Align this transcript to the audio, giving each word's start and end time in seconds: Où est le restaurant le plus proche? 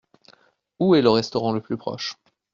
Où 0.79 0.95
est 0.95 1.03
le 1.03 1.11
restaurant 1.11 1.51
le 1.53 1.61
plus 1.61 1.77
proche? 1.77 2.15